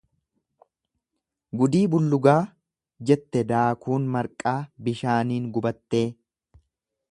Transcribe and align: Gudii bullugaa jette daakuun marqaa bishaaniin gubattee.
Gudii 1.61 1.81
bullugaa 1.95 2.37
jette 3.11 3.45
daakuun 3.53 4.09
marqaa 4.17 4.57
bishaaniin 4.89 5.49
gubattee. 5.59 6.05